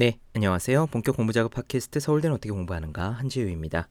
[0.00, 0.86] 네, 안녕하세요.
[0.86, 3.90] 본격 공부 작업 팟캐스트 서울대는 어떻게 공부하는가 한지우입니다.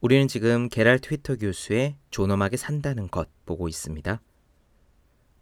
[0.00, 4.22] 우리는 지금 게랄 트위터 교수의 존엄하게 산다는 것 보고 있습니다.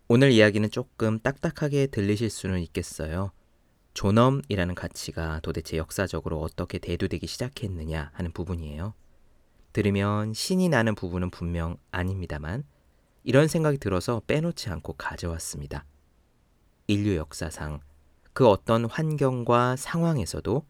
[0.08, 3.30] 오늘 이야기는 조금 딱딱하게 들리실 수는 있겠어요.
[3.94, 8.94] 존엄이라는 가치가 도대체 역사적으로 어떻게 대두되기 시작했느냐 하는 부분이에요.
[9.72, 12.64] 들으면 신이 나는 부분은 분명 아닙니다만
[13.22, 15.84] 이런 생각이 들어서 빼놓지 않고 가져왔습니다.
[16.88, 17.78] 인류 역사상
[18.32, 20.64] 그 어떤 환경과 상황에서도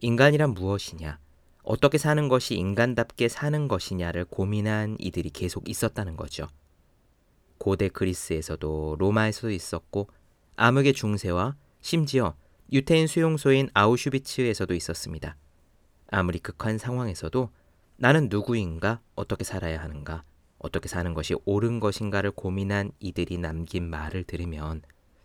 [0.00, 1.18] 인간이란 무엇이냐,
[1.62, 6.46] 어떻게 사는 것이 인간답게 사는 것이냐를 고민한 이들이 계속 있었다는 거죠.
[7.58, 10.08] 고대 그리스에서도 로마에서도 있었고
[10.56, 12.36] 암흑의 중세와 심지어
[12.72, 15.36] 유태인 수용소인 아우슈비츠에서도 있었습니다.
[16.10, 17.50] 아무리 극한 상황에서도
[17.96, 20.24] 나는 누구인가, 어떻게 살아야 하는가,
[20.58, 24.82] 어떻게 사는 것이 옳은 것인가를 고민한 이들이 남긴 말을 들으면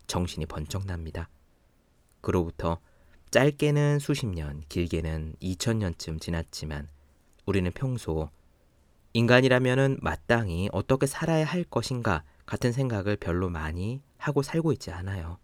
[0.07, 1.29] 정신이 번쩍 납니다.
[2.21, 2.79] 그로부터
[3.31, 6.87] 짧게는 수십 년, 길게는 2000년쯤 지났지만
[7.45, 8.29] 우리는 평소
[9.13, 15.37] 인간이라면은 마땅히 어떻게 살아야 할 것인가 같은 생각을 별로 많이 하고 살고 있지 않아요.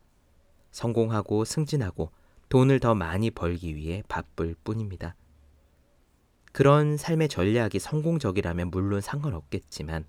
[0.72, 2.12] 성공하고 승진하고
[2.50, 5.16] 돈을 더 많이 벌기 위해 바쁠 뿐입니다.
[6.52, 10.06] 그런 삶의 전략이 성공적이라면 물론 상관없겠지만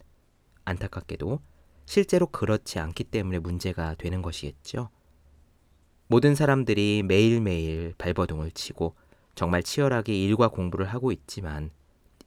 [0.64, 1.40] 안타깝게도
[1.86, 4.90] 실제로 그렇지 않기 때문에 문제가 되는 것이겠죠.
[6.08, 8.94] 모든 사람들이 매일매일 발버둥을 치고
[9.34, 11.70] 정말 치열하게 일과 공부를 하고 있지만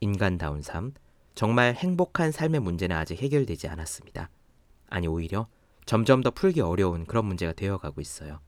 [0.01, 0.93] 인간다운 삶,
[1.33, 4.29] 정말 행복한 삶의 문제는 아직 해결되지 않았습니다.
[4.89, 5.47] 아니, 오히려
[5.85, 8.39] 점점 더 풀기 어려운 그런 문제가 되어가고 있어요.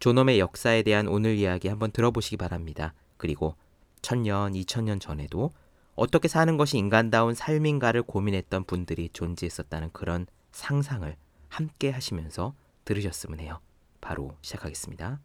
[0.00, 2.94] 존엄의 역사에 대한 오늘 이야기 한번 들어보시기 바랍니다.
[3.16, 3.54] 그리고
[4.02, 5.52] 천년, 이천년 전에도
[5.94, 11.14] 어떻게 사는 것이 인간다운 삶인가를 고민했던 분들이 존재했었다는 그런 상상을
[11.48, 13.60] 함께 하시면서 들으셨으면 해요.
[14.00, 15.20] 바로 시작하겠습니다.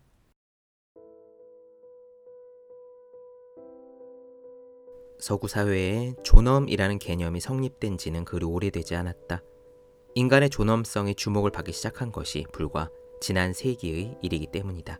[5.20, 9.42] 서구 사회에 존엄이라는 개념이 성립된 지는 그리 오래되지 않았다.
[10.14, 12.90] 인간의 존엄성이 주목을 받기 시작한 것이 불과
[13.22, 15.00] 지난 세기의 일이기 때문이다.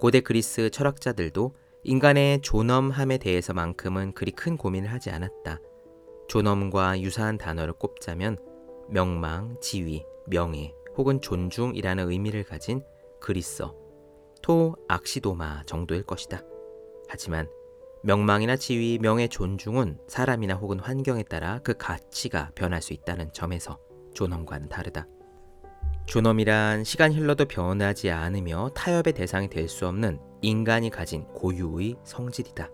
[0.00, 1.54] 고대 그리스 철학자들도
[1.84, 5.60] 인간의 존엄함에 대해서만큼은 그리 큰 고민을 하지 않았다.
[6.28, 8.38] 존엄과 유사한 단어를 꼽자면
[8.88, 12.82] 명망, 지위, 명예, 혹은 존중이라는 의미를 가진
[13.20, 13.74] 그리스어,
[14.42, 16.42] 토 악시도마 정도일 것이다.
[17.08, 17.48] 하지만
[18.02, 23.78] 명망이나 지위, 명예, 존중은 사람이나 혹은 환경에 따라 그 가치가 변할 수 있다는 점에서
[24.14, 25.06] 존엄과는 다르다.
[26.06, 32.70] 존엄이란 시간 흘러도 변하지 않으며 타협의 대상이 될 수 없는 인간이 가진 고유의 성질이다.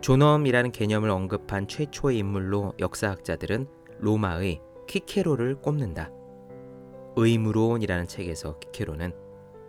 [0.00, 3.68] 존엄이라는 개념을 언급한 최초의 인물로 역사학자들은
[4.00, 6.10] 로마의 키케로를 꼽는다.
[7.26, 9.12] 의무론이라는 책에서 키케로는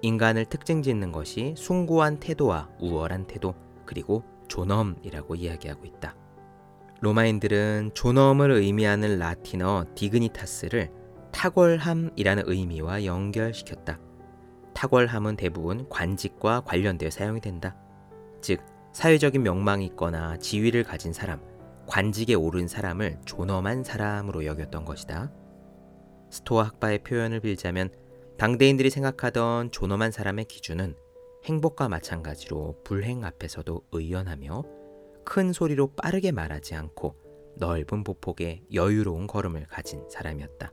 [0.01, 3.53] 인간을 특징 짓는 것이 숭고한 태도와 우월한 태도
[3.85, 6.16] 그리고 존엄이라고 이야기하고 있다.
[7.01, 10.91] 로마인들은 존엄을 의미하는 라틴어 디그니타스를
[11.31, 14.00] 탁월함이라는 의미와 연결시켰다.
[14.73, 17.75] 탁월함은 대부분 관직과 관련되어 사용이 된다.
[18.41, 18.59] 즉,
[18.94, 21.41] 사회적인 명망이 있거나 지위를 가진 사람,
[21.88, 25.31] 관직에 오른 사람을 존엄한 사람으로 여겼던 것이다.
[26.31, 27.90] 스토아 학파의 표현을 빌자면
[28.38, 30.96] 당대인들이 생각하던 존엄한 사람의 기준은
[31.46, 34.64] 행복과 마찬가지로 불행 앞에서도 의연하며
[35.24, 37.16] 큰 소리로 빠르게 말하지 않고
[37.58, 40.72] 넓은 보폭에 여유로운 걸음을 가진 사람이었다.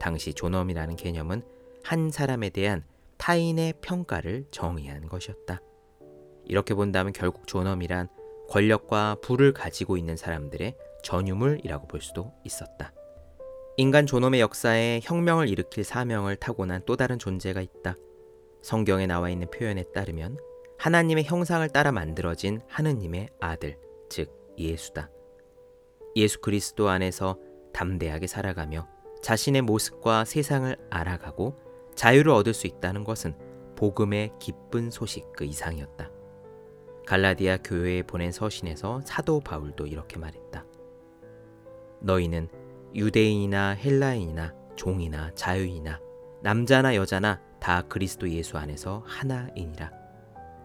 [0.00, 1.42] 당시 존엄이라는 개념은
[1.82, 2.84] 한 사람에 대한
[3.18, 5.60] 타인의 평가를 정의한 것이었다.
[6.46, 8.08] 이렇게 본다면 결국 존엄이란
[8.48, 12.92] 권력과 부를 가지고 있는 사람들의 전유물이라고 볼 수도 있었다.
[13.76, 17.96] 인간 존엄의 역사에 혁명을 일으킬 사명을 타고난 또 다른 존재가 있다.
[18.62, 20.38] 성경에 나와 있는 표현에 따르면
[20.78, 23.76] 하나님의 형상을 따라 만들어진 하느님의 아들,
[24.08, 25.10] 즉 예수다.
[26.14, 27.36] 예수 그리스도 안에서
[27.72, 28.86] 담대하게 살아가며
[29.22, 31.56] 자신의 모습과 세상을 알아가고
[31.96, 33.36] 자유를 얻을 수 있다는 것은
[33.74, 36.12] 복음의 기쁜 소식 그 이상이었다.
[37.06, 40.64] 갈라디아 교회에 보낸 서신에서 사도 바울도 이렇게 말했다.
[42.00, 42.48] 너희는
[42.94, 46.00] 유대인이나 헬라인이나 종이나 자유인이나
[46.42, 49.90] 남자나 여자나 다 그리스도 예수 안에서 하나이니라.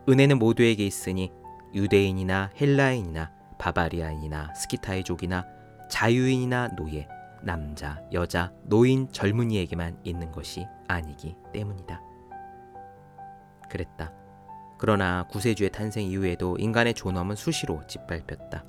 [0.07, 1.31] 은혜는 모두에게 있으니
[1.73, 5.45] 유대인이나 헬라인이나 바바리아인이나 스키타이족이나
[5.89, 7.07] 자유인이나 노예,
[7.41, 12.01] 남자, 여자, 노인, 젊은이에게만 있는 것이 아니기 때문이다.
[13.69, 14.13] 그랬다.
[14.77, 18.65] 그러나 구세주의 탄생 이후에도 인간의 존엄은 수시로 짓밟혔다.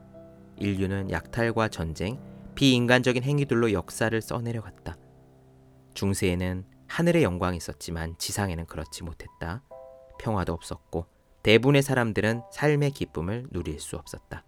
[0.56, 2.19] 인류는 약탈과 전쟁,
[2.55, 4.97] 비인간적인 행위들로 역사를 써내려갔다.
[5.94, 9.62] 중세에는 하늘의 영광이 있었지만 지상에는 그렇지 못했다.
[10.19, 11.06] 평화도 없었고
[11.43, 14.44] 대부분의 사람들은 삶의 기쁨을 누릴 수 없었다.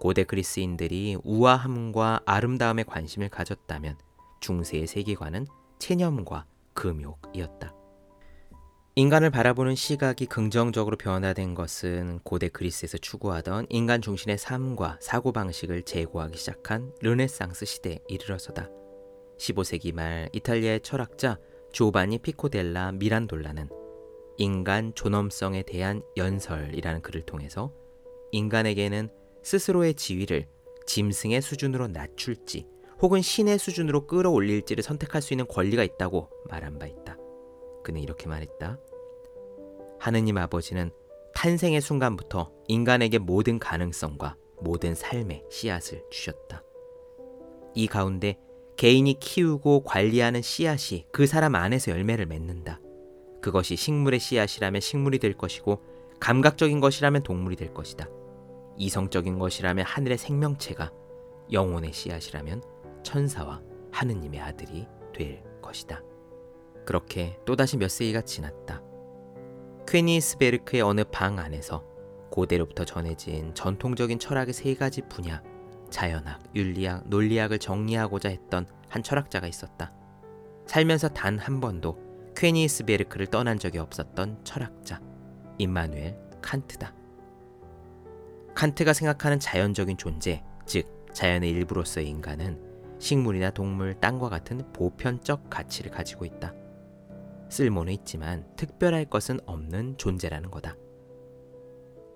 [0.00, 3.98] 고대 그리스인들이 우아함과 아름다움에 관심을 가졌다면
[4.40, 5.46] 중세의 세계관은
[5.78, 7.77] 체념과 금욕이었다.
[8.98, 16.92] 인간을 바라보는 시각이 긍정적으로 변화된 것은 고대 그리스에서 추구하던 인간 중심의 삶과 사고방식을 제고하기 시작한
[17.00, 18.68] 르네상스 시대에 이르러서다.
[19.38, 21.38] 15세기 말 이탈리아의 철학자
[21.70, 23.68] 조바니 피코델라 미란돌라는
[24.36, 27.72] 인간 존엄성에 대한 연설이라는 글을 통해서
[28.32, 29.10] 인간에게는
[29.44, 30.48] 스스로의 지위를
[30.86, 32.66] 짐승의 수준으로 낮출지
[33.00, 37.16] 혹은 신의 수준으로 끌어올릴지를 선택할 수 있는 권리가 있다고 말한 바 있다.
[37.84, 38.80] 그는 이렇게 말했다.
[39.98, 40.90] 하느님 아버지는
[41.34, 46.62] 탄생의 순간부터 인간에게 모든 가능성과 모든 삶의 씨앗을 주셨다.
[47.74, 48.38] 이 가운데
[48.76, 52.80] 개인이 키우고 관리하는 씨앗이 그 사람 안에서 열매를 맺는다.
[53.40, 55.82] 그것이 식물의 씨앗이라면 식물이 될 것이고
[56.20, 58.08] 감각적인 것이라면 동물이 될 것이다.
[58.76, 60.92] 이성적인 것이라면 하늘의 생명체가
[61.52, 62.62] 영혼의 씨앗이라면
[63.02, 63.62] 천사와
[63.92, 66.02] 하느님의 아들이 될 것이다.
[66.84, 68.82] 그렇게 또다시 몇 세기가 지났다.
[69.88, 71.82] 퀘니스베르크의 어느 방 안에서
[72.30, 75.42] 고대로부터 전해진 전통적인 철학의 세 가지 분야,
[75.88, 79.90] 자연학, 윤리학, 논리학을 정리하고자 했던 한 철학자가 있었다.
[80.66, 85.00] 살면서 단 한 번도 퀘니스베르크를 떠난 적이 없었던 철학자,
[85.56, 86.92] 임마누엘 칸트다.
[88.54, 92.60] 칸트가 생각하는 자연적인 존재, 즉 자연의 일부로서의 인간은
[92.98, 96.52] 식물이나 동물, 땅과 같은 보편적 가치를 가지고 있다.
[97.50, 100.76] 쓸모는 있지만 특별할 것은 없는 존재라는 거다.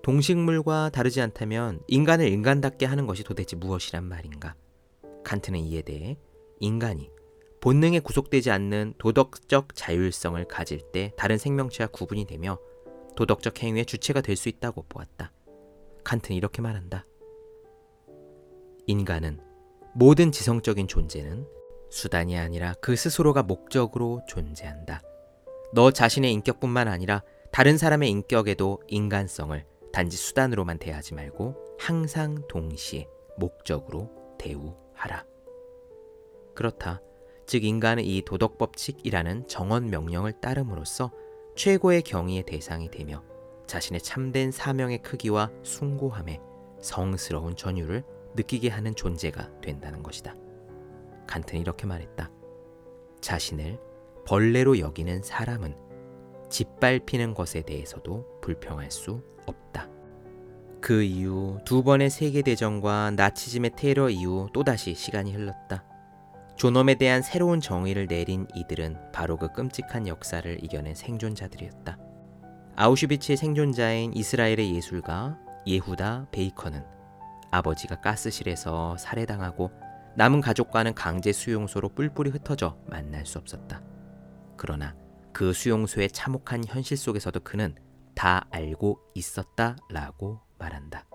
[0.03, 4.55] 동식물과 다르지 않다면 인간을 인간답게 하는 것이 도대체 무엇이란 말인가?
[5.23, 6.17] 칸트는 이에 대해
[6.59, 7.09] 인간이
[7.61, 12.59] 본능에 구속되지 않는 도덕적 자율성을 가질 때 다른 생명체와 구분이 되며
[13.15, 15.31] 도덕적 행위의 주체가 될 수 있다고 보았다.
[16.03, 17.05] 칸트는 이렇게 말한다.
[18.87, 19.39] 인간은
[19.95, 21.47] 모든 지성적인 존재는
[21.89, 25.01] 수단이 아니라 그 스스로가 목적으로 존재한다.
[25.73, 34.11] 너 자신의 인격뿐만 아니라 다른 사람의 인격에도 인간성을 단지 수단으로만 대하지 말고 항상 동시에 목적으로
[34.37, 35.25] 대우하라.
[36.53, 37.01] 그렇다.
[37.47, 41.11] 즉 인간은 이 도덕 법칙이라는 정언 명령을 따름으로써
[41.55, 43.23] 최고의 경의의 대상이 되며
[43.65, 46.39] 자신의 참된 사명의 크기와 숭고함에
[46.81, 48.03] 성스러운 전율을
[48.35, 50.35] 느끼게 하는 존재가 된다는 것이다.
[51.25, 52.29] 칸트는 이렇게 말했다.
[53.21, 53.79] 자신을
[54.25, 55.75] 벌레로 여기는 사람은
[56.49, 59.89] 짓밟히는 것에 대해서도 불평할 수 없다.
[60.81, 65.83] 그 이후 두 번의 세계대전과 나치즘의 테러 이후 또다시 시간이 흘렀다.
[66.55, 71.97] 존엄에 대한 새로운 정의를 내린 이들은 바로 그 끔찍한 역사를 이겨낸 생존자들이었다.
[72.75, 76.83] 아우슈비츠의 생존자인 이스라엘의 예술가 예후다 베이커는
[77.51, 79.71] 아버지가 가스실에서 살해당하고
[80.15, 83.81] 남은 가족과는 강제 수용소로 뿔뿔이 흩어져 만날 수 없었다.
[84.63, 84.95] 그러나
[85.33, 87.75] 그 수용소의 참혹한 현실 속에서도 그는
[88.15, 91.05] 다 알고 있었다 라고 말한다.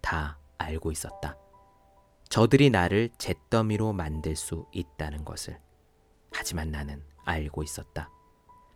[0.00, 1.36] 다 알고 있었다.
[2.30, 5.60] 저들이 나를 잿더미로 만들 수 있다는 것을.
[6.32, 8.10] 하지만 나는 알고 있었다.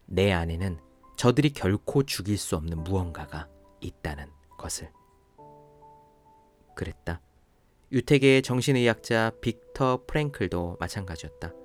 [0.04, 0.78] 내 안에는
[1.16, 3.48] 저들이 결코 죽일 수 없는 무언가가
[3.80, 4.26] 있다는
[4.58, 4.92] 것을.
[6.76, 7.22] 그랬다.
[7.90, 11.63] 유태계의 정신의학자 빅터 프랭클도 마찬가지였다.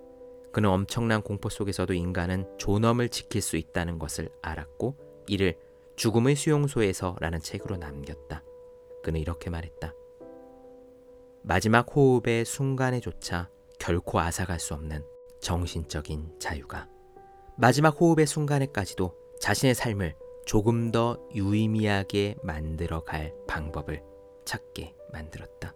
[0.51, 4.95] 그는 엄청난 공포 속에서도 인간은 존엄을 지킬 수 있다는 것을 알았고
[5.27, 5.57] 이를
[5.95, 8.43] 죽음의 수용소에서라는 책으로 남겼다.
[9.03, 9.93] 그는 이렇게 말했다.
[11.41, 15.03] 마지막 호흡의 순간에조차 결코 앗아갈 수 없는
[15.39, 16.87] 정신적인 자유가
[17.57, 20.15] 마지막 호흡의 순간에까지도 자신의 삶을
[20.45, 24.03] 조금 더 유의미하게 만들어 갈 방법을
[24.45, 25.73] 찾게 만들었다.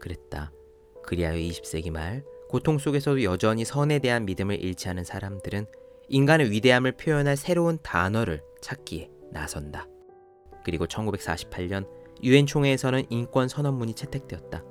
[0.00, 0.52] 그랬다.
[1.02, 5.66] 그리하여 20세기 말 고통 속에서도 여전히 선에 대한 믿음을 잃지 않은 사람들은
[6.08, 9.86] 인간의 위대함을 표현할 새로운 단어를 찾기에 나선다.
[10.64, 11.86] 그리고 1948년
[12.22, 14.64] 유엔 총회에서는 인권 선언문이 채택되었다.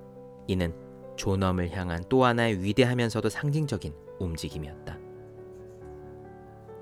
[0.47, 0.73] 이는
[1.17, 4.99] 존엄을 향한 또 하나의 위대하면서도 상징적인 움직임이었다.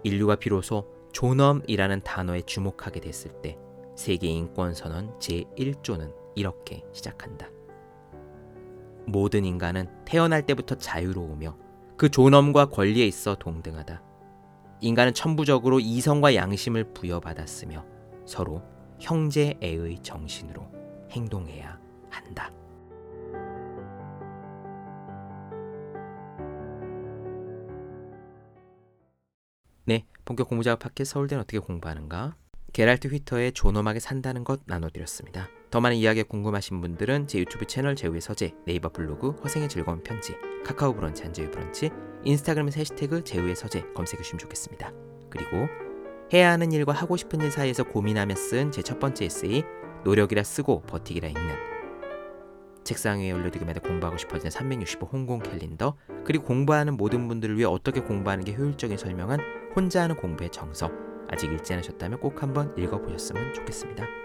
[0.04, 3.58] 인류가 비로소 존엄이라는 단어에 주목하게 됐을 때
[3.96, 7.55] 세계 인권 선언 제1조는 이렇게 시작한다.
[9.08, 11.58] 모든 인간은 태어날 때부터 자유로우며
[11.98, 14.02] 그 존엄과 권리에 있어 동등하다.
[14.82, 17.86] 인간은 천부적으로 이성과 양심을 부여받았으며
[18.26, 18.62] 서로
[19.00, 20.70] 형제애의 정신으로
[21.12, 22.52] 행동해야 한다.
[29.86, 32.36] 네, 본격 공부작업 학회 서울대는 어떻게 공부하는가?
[32.74, 35.48] 게랄트 휘터의 존엄하게 산다는 것 나눠드렸습니다.
[35.72, 40.36] 더 많은 이야기에 궁금하신 분들은 제 유튜브 채널 제우의 서재, 네이버 블로그 허생의 즐거운 편지,
[40.64, 41.90] 카카오 브런치 한제우 브런치,
[42.24, 44.92] 인스타그램에서 해시태그 제우의 서재 검색해 주시면 좋겠습니다.
[45.30, 45.68] 그리고
[46.34, 49.64] 해야 하는 일과 하고 싶은 일 사이에서 고민하며 쓴 제 첫 번째 에세이
[50.04, 51.56] 노력이라 쓰고 버티기라 읽는
[52.84, 58.00] 책상 위에 올려두기만 해도 공부하고 싶어지는 365 홍콩 캘린더 그리고 공부하는 모든 분들을 위해 어떻게
[58.00, 59.40] 공부하는 게 효율적인 설명한
[59.76, 60.92] 혼자 하는 공부의 정석
[61.30, 64.25] 아직 읽지 않으셨다면 꼭 한번 읽어보셨으면 좋겠습니다.